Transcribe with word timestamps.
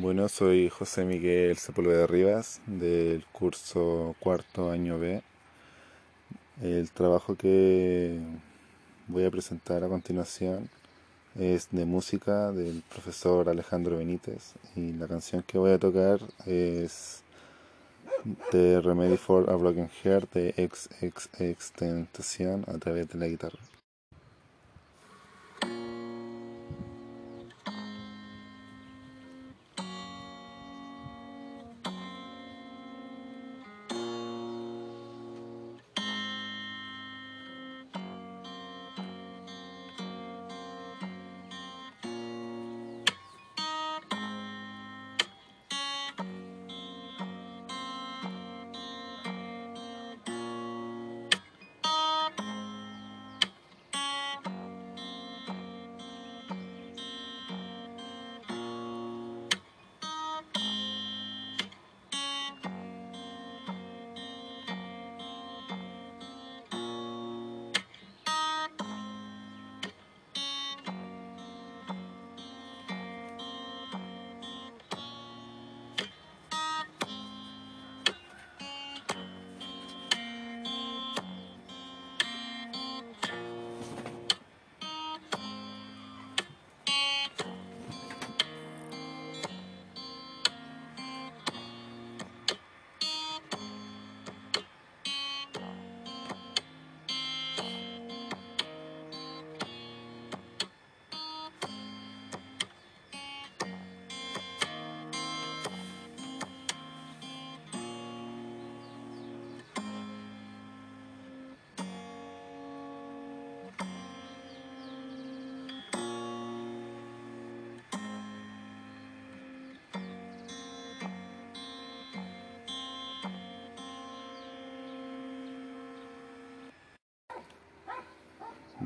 Bueno, 0.00 0.28
soy 0.28 0.68
José 0.68 1.04
Miguel 1.04 1.56
Sepúlveda 1.56 2.06
Rivas 2.06 2.60
del 2.66 3.24
curso 3.32 4.14
cuarto 4.20 4.70
año 4.70 4.96
B. 4.96 5.24
El 6.62 6.88
trabajo 6.92 7.34
que 7.34 8.20
voy 9.08 9.24
a 9.24 9.30
presentar 9.32 9.82
a 9.82 9.88
continuación 9.88 10.70
es 11.36 11.68
de 11.72 11.84
música 11.84 12.52
del 12.52 12.84
profesor 12.88 13.48
Alejandro 13.48 13.98
Benítez 13.98 14.54
y 14.76 14.92
la 14.92 15.08
canción 15.08 15.42
que 15.42 15.58
voy 15.58 15.72
a 15.72 15.80
tocar 15.80 16.20
es 16.46 17.24
The 18.52 18.80
Remedy 18.80 19.16
for 19.16 19.50
a 19.50 19.56
Broken 19.56 19.88
Heart 19.88 20.32
de 20.32 20.70
XXX 20.70 21.72
Tentación 21.72 22.64
a 22.68 22.78
través 22.78 23.08
de 23.08 23.18
la 23.18 23.26
guitarra. 23.26 23.58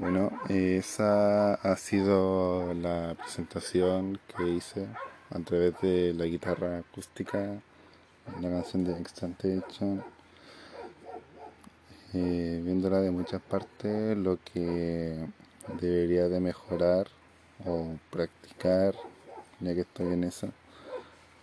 Bueno, 0.02 0.32
esa 0.48 1.54
ha 1.54 1.76
sido 1.76 2.74
la 2.74 3.14
presentación 3.16 4.18
que 4.36 4.48
hice 4.48 4.88
a 5.30 5.38
través 5.38 5.80
de 5.80 6.12
la 6.12 6.24
guitarra 6.24 6.78
acústica, 6.78 7.62
la 8.40 8.50
canción 8.50 8.82
de 8.82 8.98
Extentation, 8.98 10.02
eh, 12.14 12.60
viéndola 12.64 13.00
de 13.00 13.12
muchas 13.12 13.40
partes, 13.42 14.18
lo 14.18 14.40
que 14.42 15.24
debería 15.80 16.28
de 16.28 16.40
mejorar 16.40 17.06
o 17.64 17.92
practicar, 18.10 18.96
ya 19.60 19.72
que 19.72 19.82
estoy 19.82 20.14
en 20.14 20.24
eso, 20.24 20.48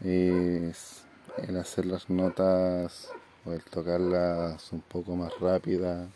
es 0.04 1.06
el 1.48 1.56
hacer 1.56 1.86
las 1.86 2.10
notas 2.10 3.10
o 3.46 3.54
el 3.54 3.64
tocarlas 3.64 4.74
un 4.74 4.82
poco 4.82 5.16
más 5.16 5.32
rápidas 5.40 6.10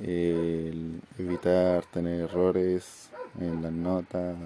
el 0.00 1.00
evitar 1.18 1.84
tener 1.86 2.22
errores 2.22 3.10
en 3.40 3.62
las 3.62 3.72
notas 3.72 4.36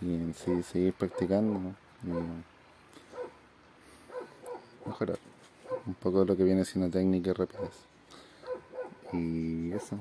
y 0.00 0.14
en 0.14 0.34
sí 0.34 0.62
seguir 0.62 0.92
practicando 0.92 1.74
y 2.04 2.08
mejorar 4.88 5.18
un 5.86 5.94
poco 5.94 6.24
lo 6.24 6.36
que 6.36 6.44
viene 6.44 6.64
siendo 6.64 6.90
técnica 6.90 7.30
y 7.30 7.32
rapidez. 7.32 7.86
Y 9.12 9.72
eso 9.72 9.98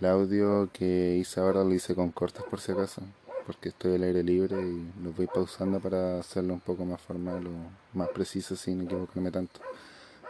el 0.00 0.06
audio 0.06 0.70
que 0.72 1.16
hice 1.16 1.40
ahora 1.40 1.64
lo 1.64 1.74
hice 1.74 1.94
con 1.94 2.12
cortes 2.12 2.44
por 2.44 2.60
si 2.60 2.72
acaso 2.72 3.02
porque 3.48 3.70
estoy 3.70 3.94
al 3.94 4.02
aire 4.02 4.22
libre 4.22 4.60
y 4.60 4.92
lo 5.02 5.10
voy 5.12 5.26
pausando 5.26 5.80
para 5.80 6.20
hacerlo 6.20 6.52
un 6.52 6.60
poco 6.60 6.84
más 6.84 7.00
formal 7.00 7.46
o 7.46 7.96
más 7.96 8.10
preciso 8.10 8.54
sin 8.54 8.82
equivocarme 8.82 9.30
tanto. 9.30 9.60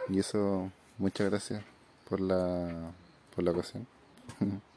Y 0.07 0.19
eso 0.19 0.71
muchas 0.97 1.29
gracias 1.29 1.61
por 2.09 2.21
la 2.21 2.93
por 3.35 3.43
la 3.43 3.51
ocasión. 3.51 3.87